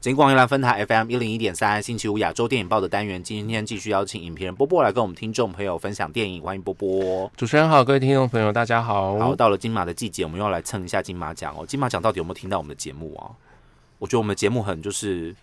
[0.00, 7.28] 金光宜兰分台 FM 一零一点三，星期五亚洲电影报的单元，今天继续邀请影评人波波来跟我们听众朋友分享电影，欢迎波波。
[7.36, 9.18] 主持人好，各位听众朋友，大家好。
[9.18, 11.66] 好，到了金马的季节，我们又要来蹭一下金马奖哦。
[11.66, 13.26] 金马奖到底有没有听到我们的节目啊？
[13.98, 15.34] 我觉得我们的节目很就是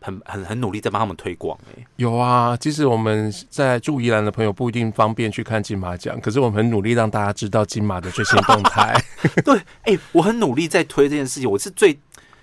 [0.00, 1.84] 很很很努力在帮他们推广哎。
[1.96, 8.96] 有啊，即使我们在住宜兰的朋友不一定方便去看金马奖，可是我们很努力让大家知道金马的最新动态。
[9.44, 11.50] 对，哎，我很努力在推这件事情。
[11.50, 11.98] 我是最，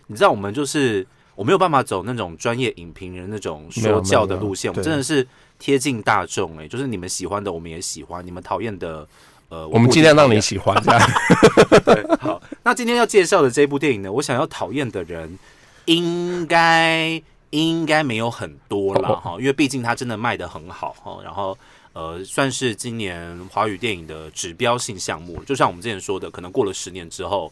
[0.07, 5.27] 你知道，我们就是我没有办法走那种专业影评人那种说教的路线，我们真的是
[5.59, 9.07] 贴近大众哎，就是你们喜欢的我们也喜欢，你们讨厌的
[9.49, 10.75] 呃，我们尽量让你喜欢。
[10.83, 11.09] 这样。
[11.85, 15.37] 对，好，那今天要介绍的这部电影呢，我想要讨厌的人。
[15.85, 21.57] 应该应该没有很多了哈，因为毕竟它真的卖的很好哈，然后
[21.91, 25.43] 呃，算是今年华语电影的指标性项目。
[25.43, 27.51] 就像我们之前说的，可能过了十年之后，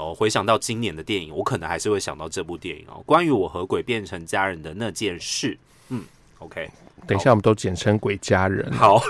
[0.00, 5.58] 哦，回想到今年的电影，我可能还是会想到这部电影哦，关于我和鬼变成家人的那件事。
[5.90, 6.02] 嗯
[6.38, 6.70] ，OK，
[7.06, 8.72] 等一下我们都简称鬼家人。
[8.72, 9.00] 好。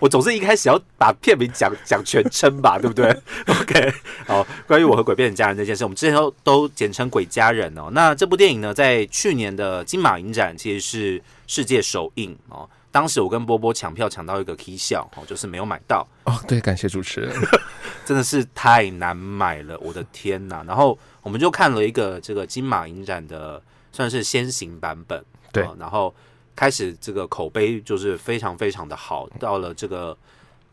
[0.00, 3.08] 我总是一开始要把片名讲讲全称吧，对不对？
[3.46, 3.92] OK，
[4.26, 7.88] 好，关于我和鬼变成家人这件事，我们之前都都简称鬼家人哦。
[7.92, 12.68] 那这部电影呢，在去年的金马影展其实是世界首映哦。
[12.92, 16.38] 当时我跟波波抢票抢到一个 Key 笑哦，就是没有买到哦。
[16.46, 17.34] 对，感谢主持人，
[18.06, 20.62] 真的是太难买了，我的天呐！
[20.64, 26.14] 然后我们就看了一个这个金马影展的算是先行版本，对，然后。
[26.54, 30.14] 开始这个口碑就是非常非常的好，到了这个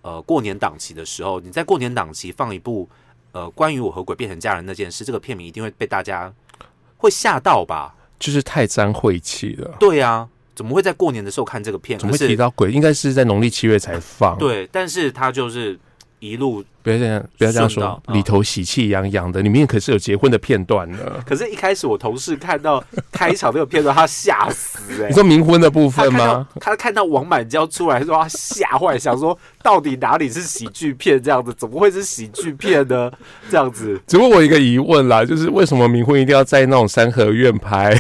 [0.02, 2.88] 呃过年档期的时候，你在过年档期放一部
[3.31, 6.31] 呃关于我和鬼变成家人那件事，这个片名一定会被大家
[6.97, 7.95] 会吓到吧？
[8.20, 9.78] 就是太沾晦气了。
[9.80, 10.28] 对啊，
[10.60, 11.98] 怎么会在过年的时候看这个片？
[11.98, 12.70] 怎么会提到鬼？
[12.70, 14.38] 应该是在农历七月才放。
[14.38, 15.80] 对，但是他就是
[16.20, 16.62] 一路。
[16.84, 18.04] 不要这样，不要这样说。
[18.08, 21.00] 里头喜气洋洋的，里面可是有结婚的片段呢。
[21.26, 25.08] 可是，一开始我同事看到开场那个片段，他吓死哎！
[25.08, 26.46] 你说冥婚的部分吗？
[26.60, 31.24] 他看到王满娇出来，说他吓坏，想说到底哪里是喜剧片？
[31.24, 33.09] 这样子怎么会是喜剧片呢？
[33.50, 37.98] 这样子，只问我一个疑问啦，就是为什么冥婚一定要在那种三合院拍？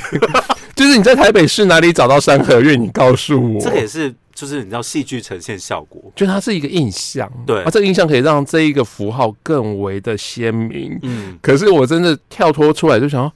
[0.79, 2.81] 就是你在台北市哪里找到山河院？
[2.81, 3.59] 你告诉我。
[3.59, 4.15] 这个也是。
[4.31, 10.97] 就是你知道戏剧呈现效果，就它是一个印象，对，啊，这个印象可以让这一个符号更为的鲜明。
[11.01, 13.29] 嗯，可是我真的跳脱出来就想，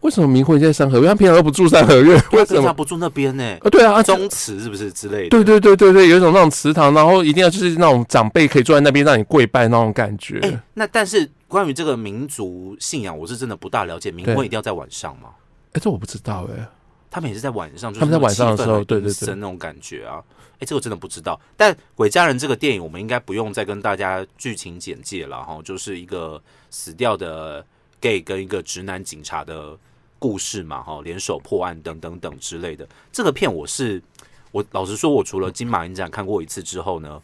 [0.00, 1.08] 为什么明慧在三合院？
[1.08, 3.44] 他平常都不住三合院，为什么不住那边呢？
[3.60, 5.28] 啊，对啊，宗祠是不是之类的？
[5.28, 10.38] 对对对对对，有一种那种祠堂，然后一定要就是那种长辈可以坐在那边让你跪拜那种感觉。
[10.40, 14.10] 哎，那但是关于这个民族信仰，我是真的不大了解。
[14.10, 15.28] 冥婚一定要在晚上吗？
[15.74, 16.66] 哎，这我不知道哎。
[17.10, 20.22] 他们也是在晚上，他们在晚上的时候，对对对，那种感觉啊。
[20.60, 21.40] 哎，这个真的不知道。
[21.56, 27.64] 但《鬼家人》这个电影，我们应该不用再跟大家剧情简介了哈，就是一个死掉的
[28.00, 29.78] gay 跟一个直男警察的
[30.18, 32.84] 故事嘛，哈，联手破案等等等之类的。
[33.12, 34.02] 这个片我是
[34.50, 37.22] 我老实说，我除了金马影展看过一次之后呢，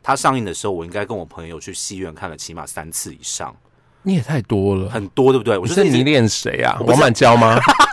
[0.00, 3.54] 它上映的时候，我应该跟我朋友去戏院看了起码三次以上。
[4.02, 5.58] 你也太多了，很多对不对？
[5.58, 6.78] 我是迷恋谁啊？
[6.86, 7.58] 王满娇吗？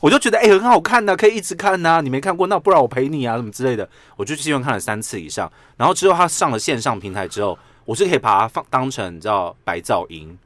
[0.00, 2.00] 我就觉得哎，很好看呐，可以一直看呐。
[2.02, 3.88] 你没看过，那不然我陪你啊，什么之类的。
[4.16, 10.38] 我就去戏院看了三次以上，然后之后他上了线上平台之后，我是可以把它放当成你知道白噪音，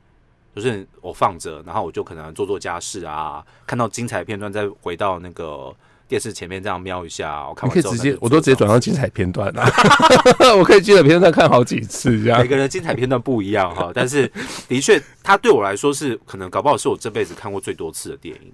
[0.54, 5.74] 就是我放着，然后我就可能做做家事啊，看到精彩片段再回到那个
[6.06, 7.48] 电视前面这样瞄一下。
[7.48, 9.64] 我看可以直接，我都直接转到精彩片段了。
[10.56, 13.90] 我可以精彩片段看好几次，这样每个人精彩片段不一样哈。
[13.94, 14.30] 但是
[14.68, 18.52] 的确，它对我来说是可能搞不好是我这辈子看过最多次的电影。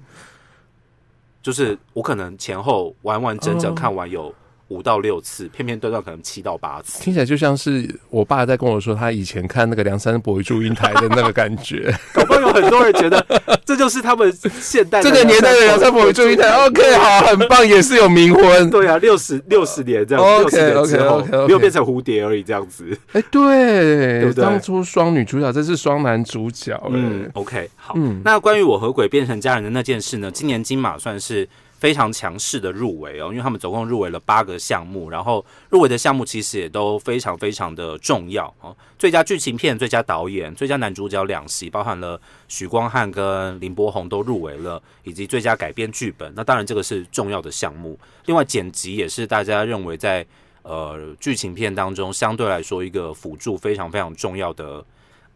[1.42, 4.34] 就是我可能前后完完整整看完有
[4.70, 11.92] 五到六次，片片段段可能七到八次，听起来就像是我爸在跟我说他以前看那个梁山伯与祝英台的那个感觉。
[12.14, 13.24] 搞不好有很多人觉得
[13.66, 16.48] 这就是他们现代这个年代的梁山伯与祝英台。
[16.66, 18.70] OK，好，很棒，也是有冥婚。
[18.70, 22.96] 对啊，六十六十年这样，OK OK OK，没有变成蝴蝶而已这样子。
[23.12, 24.44] 哎，对， 对不对？
[24.44, 26.80] 当初双女主角，这是双男主角。
[26.90, 27.94] 嗯，OK，好。
[27.96, 30.30] 嗯那关于我和鬼变成家人的那件事呢？
[30.30, 31.48] 今年金马算是。
[31.80, 38.76] 非常强势的入围哦，因为他们总共入围了八个项目，然后入围的项目其实也都非常非常的重要哦。
[38.98, 46.30] 最佳剧情片、最佳导演、最佳男主角两席，包含了许光汉跟林柏宏都入围了，以及最佳改编剧本。
[46.36, 47.98] 那当然这个是重要的项目。
[48.26, 50.24] 另外剪辑也是大家认为在
[50.62, 54.84] 呃剧情片当中相对来说一个辅助非常非常重要的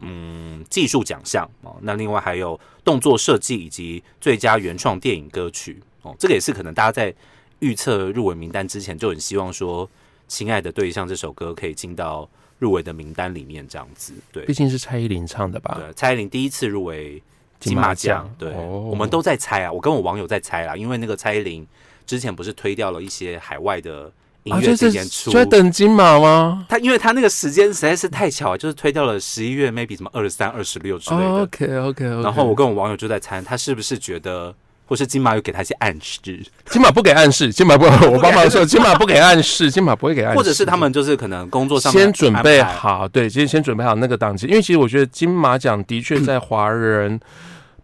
[0.01, 1.77] 嗯技术奖项哦。
[1.81, 5.83] 那另外还有动作设计以及最佳原创电影歌曲。
[6.05, 7.13] 哦，这个也是可能大家在
[7.59, 9.87] 预测入围名单之前就很希望说，
[10.29, 12.29] 《亲爱的对象》这首歌可以进到
[12.59, 14.13] 入围的名单里面，这样子。
[14.31, 15.77] 对，毕竟是蔡依林唱的吧？
[15.81, 17.21] 对，蔡依林第一次入围
[17.59, 18.33] 金马奖。
[18.39, 21.67] 对，我们都在猜啊，我跟我网友在猜啦，因为那个蔡依林
[22.07, 24.13] 之前不是推掉了一些海外的。
[24.45, 26.67] 音乐演出就在等金马吗？
[26.69, 31.41] 他因为他那个时间实在是太巧，就是推掉了十一月，maybe 什么二十三、二十六之类的。
[31.41, 32.05] OK OK。
[32.05, 34.55] 然后我跟我网友就在猜，他是不是觉得，
[34.87, 36.21] 或是金马有给他一些暗示？
[36.67, 40.39] 金马不给暗示，金马不， 我帮忙说，金马不给暗示，金马不会给暗示。
[40.39, 47.21] 或者是他们就是可能工作上先准备好，对，先先准备好那个档期，因为其实我觉得金马奖的确在华人。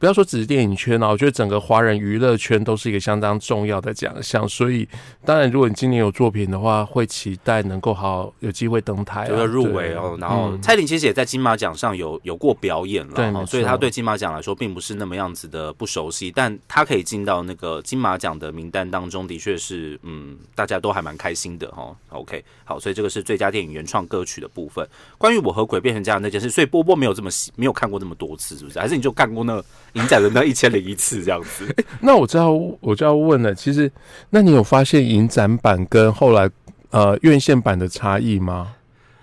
[0.00, 4.49] 不要说只是电影圈啊，我觉得整个华人娱乐圈都是一个相当重要的奖项。
[4.49, 4.88] 所以，
[5.26, 10.17] 当然，如果你今年有作品的话，会期待能够好有机会登台，就是入围哦。
[10.19, 16.32] 然后，蔡琳其实也在金马奖上有有过表演了，所以他对金马奖来说并不是那么样子的不熟悉。
[16.35, 21.94] 但他可以进到那个金马奖的名单当中，的确是嗯，大家都还蛮开心的哈。
[22.08, 24.88] OK，好，所以这个是最佳电影原创歌曲的部分。
[25.19, 28.79] 关于我和鬼变成这样那件事，所以波波没有这么没有看过那么多次，是不是？
[28.79, 29.62] 还是你就看过那？
[29.95, 31.67] 影展的那一千零一次这样子，
[32.01, 32.51] 那我就要
[32.81, 33.91] 我就要问了，其实
[34.31, 36.49] 那你有发现影展版跟后来
[36.91, 38.75] 呃院线版的差异吗？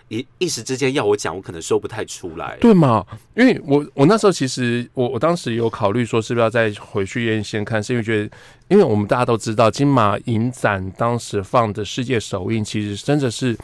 [0.09, 3.05] 一一时之间要我讲，我可能说不太出来，对吗？
[3.35, 8.29] 因为我我那时候其实我我当时有考虑说是不是要再回去院线看，是因为觉得，
[8.69, 13.57] 因为我们大家都知道金马影展当时放的世界首映，其实真的是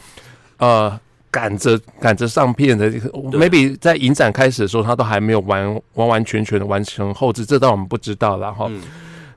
[0.58, 1.00] 呃。
[1.34, 2.88] 赶着赶着上片的
[3.32, 8.38] ，maybe 在影展开始的时候，他都还没有完完完全全的完成后置，这倒我们不知道。
[8.38, 8.70] 然后，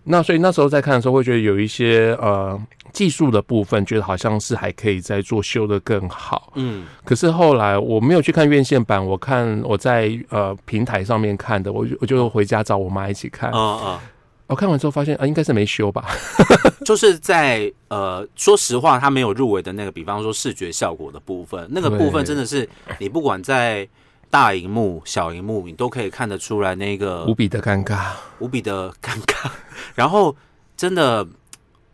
[0.04, 2.56] 那所以那时候在看的时候，会觉得有一些呃
[2.94, 6.54] 技术的部分，觉得好像是还可以再做修的更好。
[6.54, 13.50] 嗯，可是后来我没有去看院线版，我看我在呃平台上面看的，我就我就回家找我妈一起看。
[13.50, 14.00] 啊啊。
[14.48, 16.06] 我看完之后发现啊，应该是没修吧。
[16.86, 22.68] 就是在呃，说实话，他没有入围的那个，比方说视觉效果的部分，那个部分真的是
[23.00, 23.88] 你不管在
[24.30, 29.52] 大荧幕、小荧幕，你都可以看得出来那个无比的尴尬，无比的尴尬。
[29.96, 30.34] 然后
[30.78, 31.28] 真的，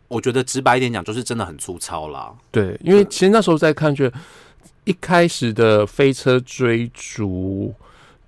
[0.06, 2.32] 我觉得直白一点讲，就是真的很粗糙啦。
[2.52, 4.16] 对，因为其实那时候在看，觉得
[4.84, 7.74] 一开始的飞车追逐。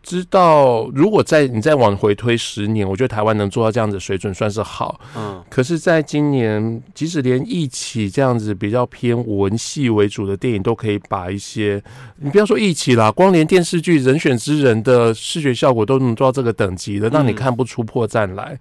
[0.06, 5.00] 知道，如果在你再往回推十年，我觉得台湾能做到这样子水准算是好。
[5.16, 11.82] 嗯，可是，在今年，即使连一起这样子比较偏文戏为主的电影，都可以把一些，
[12.18, 18.56] 你不要说一起啦，光连电视剧《人选之人》的视觉效果都能做到这个等级的，让你看不出破绽来。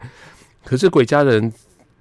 [0.63, 1.51] 可是《鬼家人》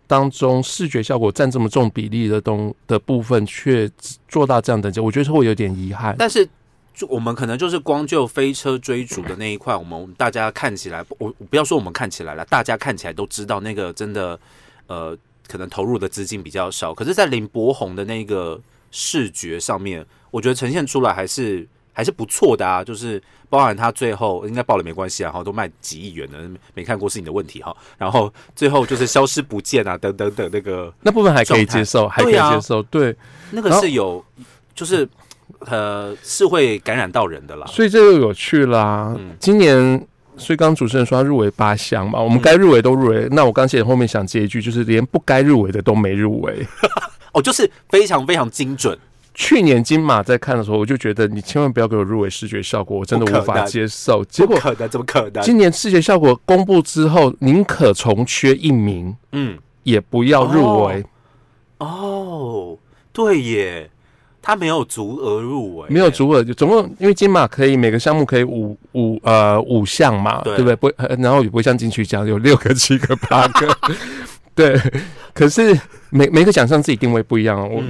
[0.07, 3.91] 当中视觉效果占这么重比例的东的部分，却
[4.27, 6.17] 做到这样等级，我觉得会有点遗憾。
[6.19, 6.49] 但是。
[6.95, 14.39] 就我们可能就是光就飞车追逐的那一块，我们大家看起来，我不要说我们看起来了，大家看起来都知道那个真的，
[14.87, 15.19] 呃，
[15.49, 16.95] 可能投入的资金比较少。
[16.95, 18.61] 可是，在林柏宏的那个
[18.93, 22.85] 视觉上面，我觉得呈现出来还是还是不错的啊。
[22.85, 23.21] 就是
[23.51, 27.77] 包含他最后应该爆了没关系啊，哈，都卖几亿元的，没看过是你的问题哈。
[27.99, 33.17] 然后最后就是消失不见啊，等等等那个那部分还可以接受，还可以接受，对，
[33.51, 34.25] 那个是有
[34.77, 35.09] 就是。
[35.67, 39.17] 呃，是会感染到人的啦，所以这就有趣啦。
[39.39, 40.07] 今年，
[40.37, 43.29] 所以刚主持人说他入围八项嘛，我们该入围都入围。
[43.31, 46.67] 那我刚写后面想接一句，就是连不该入围的都没入围。
[47.33, 48.99] 哦，就是非常非常精准。
[49.33, 54.25] 去年金马在看的时候，我就觉得你千万不要给我入围视觉效果，我真的无法接受。
[54.27, 55.43] 结果可能怎么可能？
[55.43, 61.05] 今年视觉效果公布之后，宁可重缺一名，嗯，也不要入围。
[61.79, 62.79] 哦，
[63.13, 63.91] 对耶。
[64.45, 70.77] 他没有足额入围，没有足额，就总共因为金马可以每个项目可以五五呃五项嘛，对不对？
[70.77, 73.77] 不，然后也不会像金曲奖有六个、七个、八个，
[74.55, 74.79] 对。
[75.33, 75.77] 可是
[76.11, 77.83] 每每个奖项自己定位不一样，我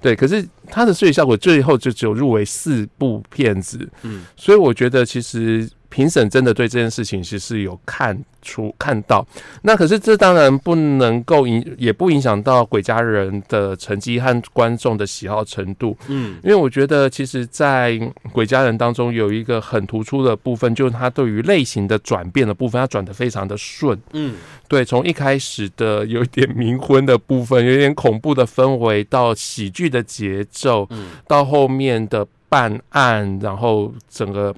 [0.00, 0.16] 对。
[0.16, 5.68] 可是它的视觉效果最后就只有入围四部片子，嗯，所以我觉得其实。
[5.90, 9.26] 评审真的对这件事情其实是有看出看到，
[9.62, 15.96] 那可是这当然不能够影，也不影响到鬼家人的成绩和观众的喜好程度。
[16.08, 17.98] 嗯，因为我觉得其实，在
[18.32, 23.98] 鬼家人当中有一个很突出的部分，就是他对于类型的转变的部分，他转的非常的顺。
[24.12, 24.36] 嗯，
[24.68, 34.54] 对，从一开始的有一点冥婚的部分，有点恐怖的氛围，到喜剧的节奏，嗯，到后面的办案，然后整个。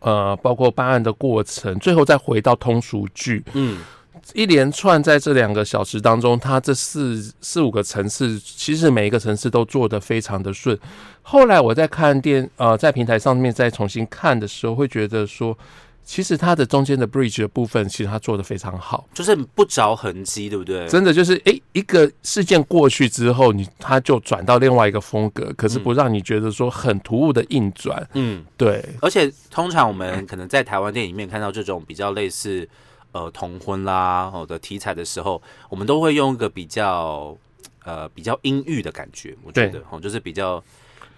[0.00, 3.78] 呃，包括办案的过程，最后再回到通俗剧，嗯，
[4.34, 10.78] 一连串在这两个小时当中，他这四四五个层次，其实每一个层次都做得非常的顺。
[11.22, 15.56] 后来我在看电呃，在平台上面再重新看的时候，会觉得说，
[16.06, 20.86] 其实它的中间的 bridge 的部分，其实它做的非常好，就是不着痕迹，对不对？
[20.86, 28.08] 真的就是哎，一个事件过去之后，你它就转到另外一个风格，可是不让你觉得说很突兀的硬转。
[28.14, 28.82] 嗯，对。
[29.02, 32.66] 而且通常我们可能在台湾电影里面看到这种比较类似
[33.10, 37.36] 呃同婚啦哦的题材的时候，我们都会用一个比较
[37.84, 40.62] 呃比较阴郁的感觉，我觉得哦，就是比较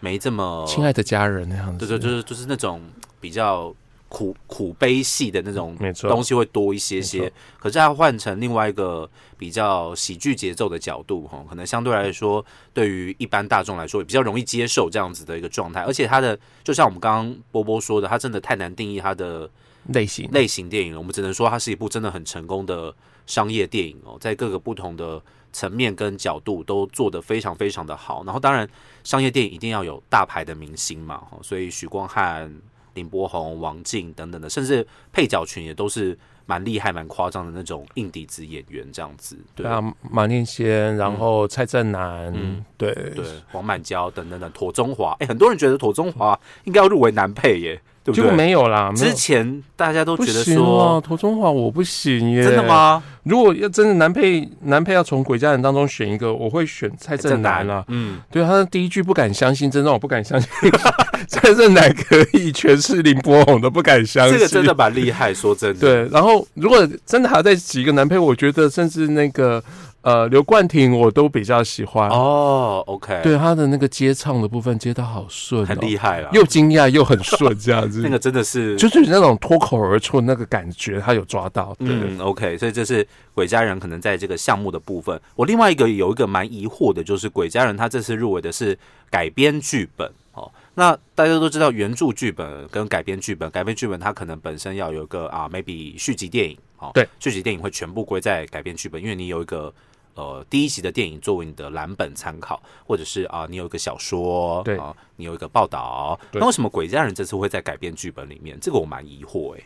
[0.00, 2.80] 没这么亲爱的家人那样子，对对，就是就是那种
[3.20, 3.74] 比较。
[4.08, 15.82] 苦苦悲戏的那种东西会多一些些，可是它换成另外一个比较喜剧节奏的角度，哈，可能相对来说，对于一般大众来说也比较容易接受这样子的一个状态。
[15.82, 19.48] 而且它的，就像我们刚刚波波说的，它真的太难定义它的
[19.88, 20.98] 类型类型电影了。
[20.98, 22.94] 我们只能说它是一部真的很成功的
[23.26, 25.22] 商业电影哦，在各个不同的
[25.52, 28.24] 层面跟角度都做得非常非常的好。
[28.24, 28.66] 然后当然，
[29.04, 32.50] 商业电影一定要有大牌的明星嘛，所以许光汉。
[32.98, 39.38] 林柏宏、王静等等的，甚至配角群也都是蛮厉害、蛮夸张的那种硬底子演员，这样子。
[39.54, 42.32] 对啊，马念先，然后蔡振南，
[42.76, 45.16] 对对，黄满娇等等等，妥中华。
[45.20, 47.80] 哎，很多人觉得妥中华应该要入围男配耶。
[48.12, 53.02] 结果没有啦，之前大家都觉得说涂中华我不行耶，真的吗？
[53.24, 57.84] 如果要真的男配男配要从鬼家人当中选一个，我会选蔡正南啊。
[57.88, 60.48] 嗯，对，他的第一句不敢相信，真让我不敢相信
[61.28, 65.80] 蔡正南可以诠释林柏宏的不敢相信，这个真的蛮厉害，说真的。
[65.80, 69.62] 对，然后如果真的还要再几个男配，我觉得甚至那个。
[70.02, 72.82] 呃，刘冠廷我都比较喜欢哦。
[72.86, 78.00] OK，对他的那个接唱的部分接的好顺，很厉害了，又惊讶又很顺，这样子。
[78.04, 81.76] 那个真的是， 就是那种脱口而出那个感觉，他有抓到。
[81.80, 85.20] 嗯，OK，所以这是鬼家人可能在这个项目的部分。
[85.34, 88.78] 我另外一个有一个蛮疑惑的，就是鬼家人他这次入围的是
[89.10, 90.50] 改编剧本哦。
[90.78, 96.92] 那大家都知道原著剧本跟改编剧本，改编剧本它可能本身要有一个啊，maybe 续集电影哦。
[96.94, 99.74] 对，续集电影会全部归在改编剧本，因为你有一个。
[100.14, 108.58] 呃，第一集的电影作为你的蓝本参考，或者是啊，你有一个小说，对啊，你有一个报道，那为什么鬼家人这次会在改编剧本里面？
[108.60, 109.62] 这个我蛮疑惑哎。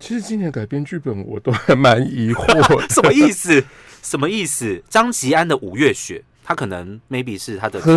[0.00, 3.64] 其实今年改编剧本我都还蛮疑惑， 什么意思？
[4.02, 4.82] 什么意思？
[4.88, 7.90] 张吉安的《五月雪》，他可能 maybe 是他的可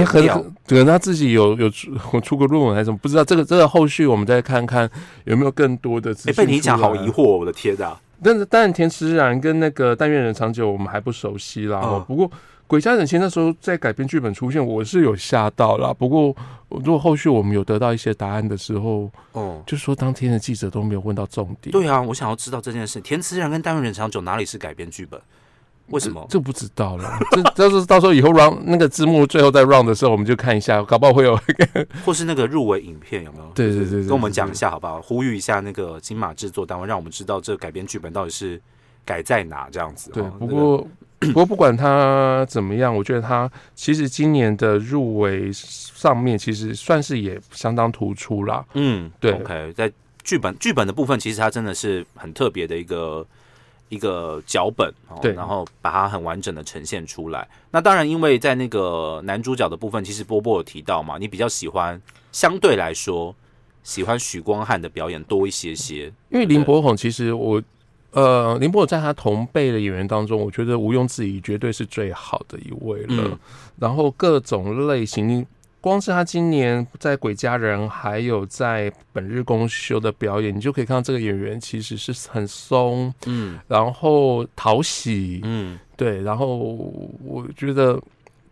[0.75, 4.89] 能他自己有有出出过论文还是什么，不知道这个这个后续我们再看看
[5.25, 6.15] 有没有更多的。
[6.25, 7.99] 哎，被你讲好疑惑，我的天啊！
[8.23, 12.03] 但是，当然，田池然跟那个但愿人长久，我们还不熟悉啦。
[12.07, 12.31] 不过，
[12.65, 15.93] 鬼家人其实那时候在改编剧本出现，我是有吓到啦。
[15.93, 16.35] 不过，
[16.69, 21.71] 如果后续我们有得到一些答案的时候，哦，就说当天的记者都没有问到重点。
[21.71, 25.21] 对啊，我想要知道这件事，田池然跟但愿人长久哪里是改编剧本？
[25.89, 26.25] 为什么？
[26.29, 27.19] 这不知道了。
[27.31, 31.39] 这到时候到时候以后 run 那个字幕最后再 round 的时候，我们就看一下，搞不好会有，
[32.05, 33.51] 或是那个入围影片有没有？
[33.55, 35.01] 对对对，跟我们讲一下好不好？
[35.01, 38.61] 呼吁一下那个金马制作单位，让我们知道这个改编剧本到底是
[39.05, 40.11] 改在哪这样子。
[40.11, 40.85] 对，不过
[41.19, 48.65] 不过不管他怎么样，我觉得他其实今年的入围上面其实算是也相当突出啦。
[48.73, 49.31] 嗯，对。
[49.31, 49.91] OK，在
[50.23, 53.25] 剧本剧本的部分，其实它真的是很特别的一个。
[53.89, 57.47] 一个脚本，对，然后把它很完整的呈现出来。
[57.71, 62.01] 那当然，因为在那个男主角的部分，其实波波有提到嘛，你比较喜欢
[62.31, 63.33] 相对来说
[63.83, 66.11] 喜欢许光汉的表演多一些些。
[66.29, 67.61] 因为林柏宏，其实我
[68.11, 73.39] 呃，林柏宏在他同辈的演员当中，我觉得毋庸置疑，绝对是最好的一位了。
[73.77, 75.45] 然后各种类型。
[75.79, 86.57] 光是他今年在《鬼家人》还有在《本日公休》的表演，你就可以看到这个演员其实是很松，嗯，然后讨喜，嗯，对，然后
[87.23, 88.01] 我觉得。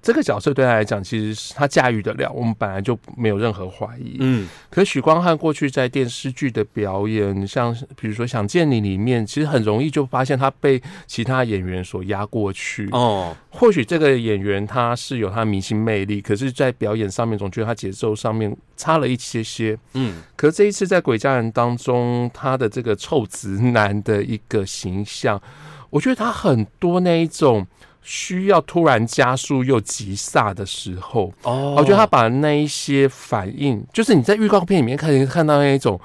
[0.05, 4.17] 这个角色对他来讲，其实是他驾驭得了，我们本来就没有任何怀疑。
[4.19, 12.87] 嗯，可许光汉过去在电视剧的表演，像比如说《想见你》里面，其实很容易就发现他被其他演员所压过去。
[12.91, 19.75] 哦，或许这个演员他是有他明星魅力，可是，在表演上面总觉得他节奏上面差了一些些。
[19.93, 25.41] 嗯，可这一次在《鬼家人》当中，他的这个臭直男的一个形象，
[25.89, 27.65] 我觉得他很多那一种。
[28.07, 35.99] 需要突然加速又急刹的时候，哦，我觉得他把那一些反应，就是你在预告片里面看看到那一种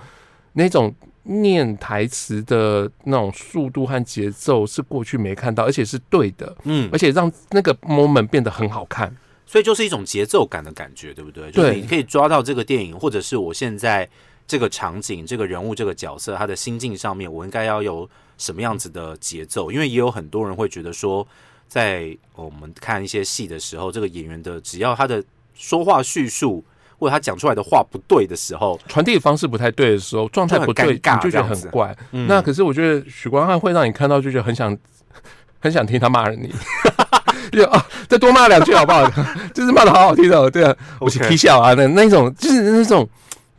[0.54, 9.14] 那种念台词的那种速度和节奏，是过去没看到，而且是对的，嗯，而且让那个 moment 变得很好看，
[9.45, 11.50] 所以就是一种节奏感的感觉，对不对？
[11.50, 14.09] 对，你可以抓到这个电影，或者是我现在
[14.47, 19.71] 这个场景、这个人物、这个角色他的心境上面，我应该要有什么样子的节奏？
[19.71, 21.28] 因为也有很多人会觉得说。
[21.70, 25.22] 在我们看一些戏的时候，这个演员的只要他的
[25.54, 26.64] 说话叙述
[26.98, 31.96] 或者他讲出来的话不对的时候，传递方式不太对的时候，状态不对，你就觉得很怪。
[32.10, 34.76] 那可是我觉得许光汉会让你看到，就觉得很想
[35.60, 36.52] 很想听他骂你，
[37.52, 39.08] 就啊，再多骂两句好不好？
[39.54, 43.08] 就是骂的好好听的，对啊，我是踢笑啊，那那种就是那种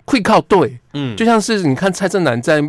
[0.04, 2.62] 会靠对，嗯，就像是你看蔡正南在。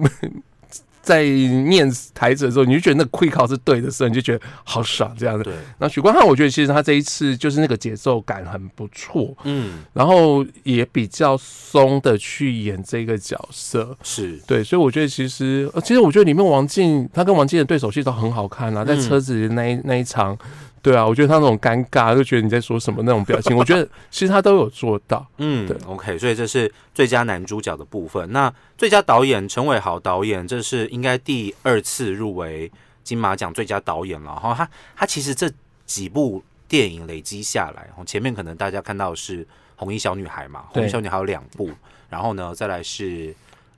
[1.02, 5.42] 在念台词的时候，你就觉得那个会考是对的时候，你就觉得好爽这样子。
[5.42, 5.52] 对。
[5.78, 14.62] 那许光汉，我觉得其实他这一次就是那个节奏感很不错，嗯，然后也比较松的去演这个角色，是对。
[14.62, 20.38] 所以我觉得其实，其实我觉得里面王静他跟王静的对手戏都很好看啊，在车子那一那一场。
[20.82, 25.24] 对啊，我觉得他那种尴尬，就觉得你在说什么那种表情， 我觉得其实他都有做到。
[25.38, 28.32] 嗯，对，OK，所以这是最佳男主角的部分。
[28.32, 32.70] 那最佳导演陈伟豪导演，这是应该第二次入围
[33.04, 34.34] 金马奖最佳导演了。
[34.34, 35.48] 哈，他他其实这
[35.86, 39.44] 几部电影累积下来，前面可能大家看到是
[39.76, 41.70] 《红衣小女孩》嘛，《红衣小女孩》有两部，
[42.08, 43.32] 然后呢，再来是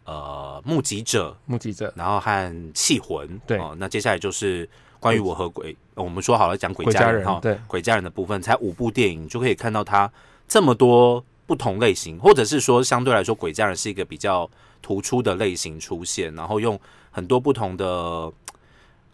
[0.04, 2.30] 呃《目击者》，目击者，然后和
[2.72, 3.28] 《气魂》。
[3.46, 4.66] 对，那接下来就是
[5.04, 5.76] 关于我和鬼。
[5.94, 10.10] 我们说好了讲鬼家人哈，对鬼家人的部分才五部电影就可以看到他
[10.48, 16.80] 这么多不同类型，或者是说相对来说鬼家人是一个比较突出的类型出现，然后用
[17.10, 18.32] 很多不同的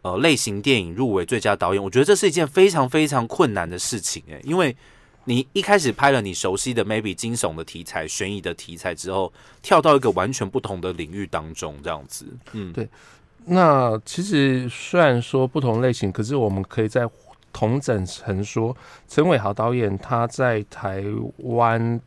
[0.02, 4.74] 呃类型电影入围最佳导演，我觉得这是一件非常非常困难的事情诶，因为
[5.24, 9.30] 你一开始拍了你熟悉的 maybe 惊悚的题材、悬疑的题材之后，
[9.60, 12.88] 跳到一个完全不同的领域当中，这样子，嗯，对。
[13.46, 17.08] 那其实虽然说不同类型，可是我们可以在
[17.52, 18.76] 同整成说，
[19.08, 21.02] 陈伟豪导演他在台
[21.38, 22.00] 湾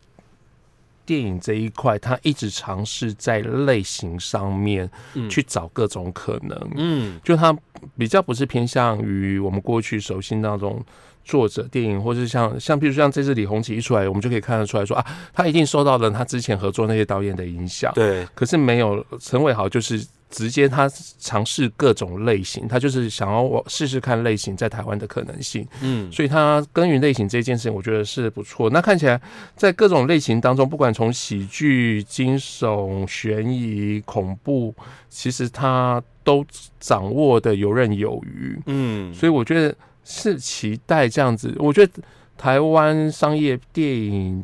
[1.05, 4.89] 电影这一块，他一直尝试在类型上面
[5.29, 6.71] 去找各种可能。
[6.77, 7.53] 嗯，就他
[7.97, 10.81] 比较不是偏向于我们过去熟悉那种
[11.25, 17.91] 作者电影，或是像像比如像这次李红旗一出来，我们就可以看得出来说啊，他一定受到了他之前合作那些导演的影响。
[17.93, 20.07] 对，可是没有陈伟豪就是。
[20.33, 25.63] 直接他尝试各种类型，他就是想要我试试看类型在台湾的可能性。
[25.81, 28.67] 嗯，所以他耕耘类型这件事情，我觉得是不错。
[28.71, 29.21] 那看起来
[29.55, 34.73] 在各种类型当中，不管从喜剧、惊悚、悬疑、恐怖，
[35.07, 36.43] 其实他都
[36.79, 38.59] 掌握的游刃有余。
[38.65, 41.55] 嗯，所以我觉得是期待这样子。
[41.59, 41.93] 我觉得
[42.35, 44.43] 台湾商业电影。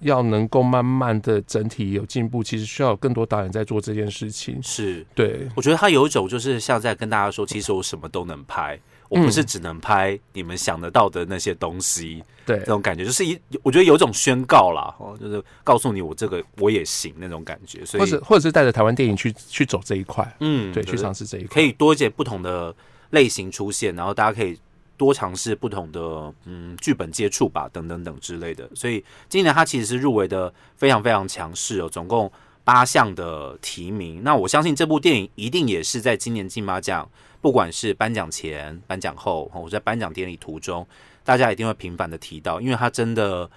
[0.00, 4.58] 要能够慢慢的整体有进步，其实需要有更多导演在做这件事情。
[4.62, 12.22] 是对，我觉得他有一种就是像在跟大家说，其实我什么都能拍，我不是只能拍你们想得到的那些东西。
[12.46, 17.84] 对，这种感觉就是一，我觉得有种宣告啦，哦，就是告诉你我这个我也行那种感觉。
[17.84, 22.74] 所以，或者或者是带着台湾电影去去走这一块，嗯，对，去尝试这一块，可以多一些不同的
[23.10, 24.58] 类型出现，然后大家可以。
[25.00, 28.68] 多尝试不同的嗯剧本接触吧，等等等之类的。
[28.74, 32.30] 所以今年他其实是入围的非常非常强势哦，总共
[32.64, 34.22] 八项的提名。
[34.22, 37.08] 那我相信这部电影一定也是在今年金马奖，
[37.40, 40.86] 不管是颁奖前、颁奖后，或在颁奖典礼途中，
[41.24, 43.50] 大家一定会频繁的提到，因为他真的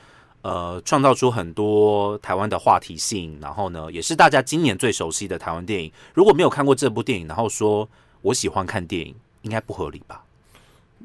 [0.43, 5.91] 呃创造出很多台湾的话题性，然后呢，也是大家今年最熟悉的台湾电影。
[6.13, 7.89] 如果没有看过这部电影，然后说
[8.21, 10.23] 我喜欢看电影，应该不合理吧？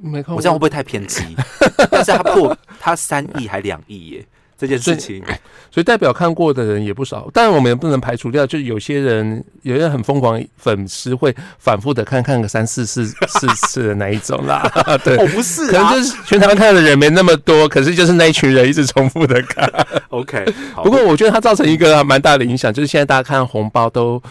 [0.00, 1.37] 没看，我这样会不会太偏激？
[1.90, 5.22] 但是他破他三亿还两亿耶，这件事情，
[5.70, 7.28] 所以代表看过的人也不少。
[7.32, 14.62] 但我们也不能排除掉，就有些人，有些很疯狂粉丝会反复的看看个三四四、 四次的那一种啦。
[15.04, 19.70] 对，我不是，可能就是全台湾看的人没那么多，可是就是那一群人一直重复的看。
[20.11, 20.44] OK，
[20.82, 24.22] 不过我觉得它造成一个蛮大的影响，就是现在大家看红包都。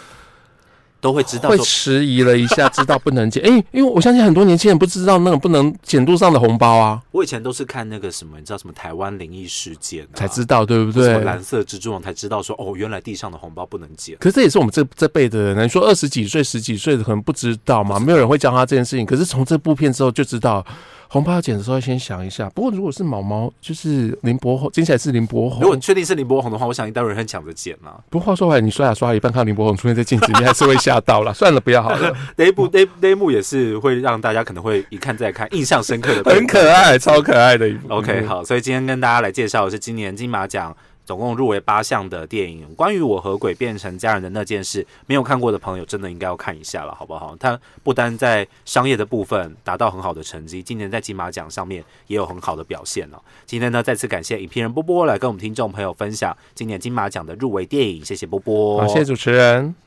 [1.00, 3.44] 都会知道，会迟疑了一下， 知道不能捡。
[3.44, 7.02] 哎，因为我相信很多年轻人不知道那个不能捡路上的红包啊。
[7.12, 11.20] 我以前都是看那个什么，你知道什么台湾灵异事件才知道，对不对？
[11.24, 14.18] 蓝色蜘蛛网才知道说，哦，原来地上的红包不能捡。
[14.20, 19.06] 可是这也是我们这这辈的人，你说二十几岁、十几岁的可能不知道嘛，没有人会教他这件事情。
[19.06, 20.66] 可是从这部片之后就知道。
[21.10, 22.50] 红包要剪的时候，先想一下。
[22.50, 25.62] 不过如果是毛毛，就是林柏宏，剪起来是林柏宏。
[25.62, 27.96] 如果你确定是林柏宏的话，我想一大堆人抢着剪啊。
[28.10, 31.34] 不过话说回来，你刷牙刷一半，看到林柏宏出现在镜子你，还是会吓到了。
[31.34, 32.14] 算了，不要好了。
[32.36, 36.34] 那一部那那一幕也是会让大家可能会一看再看，印象深刻的。
[36.34, 37.94] 很可爱，超可爱的一部。
[37.94, 40.76] OK，好，所以今天跟大家来介绍的是今年金马奖。
[41.08, 47.34] 总共入围八项的电影，关于我和鬼变成家人的那件事，没有看过的朋友真的应该要看一下了，好不好？
[47.40, 53.22] 它不单在商业的部分达到很好的成绩，今年在金马奖上面也有很好的表现了。
[53.46, 59.87] 今天呢，再次感谢影片人波波来跟我们听众朋友分享今年金马奖的入围电影，谢谢波波，谢谢主持人。